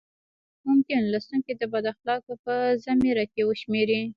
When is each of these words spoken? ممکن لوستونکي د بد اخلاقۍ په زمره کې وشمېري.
ممکن 0.67 0.99
لوستونکي 1.11 1.53
د 1.57 1.63
بد 1.73 1.85
اخلاقۍ 1.93 2.35
په 2.45 2.53
زمره 2.83 3.25
کې 3.33 3.41
وشمېري. 3.45 4.01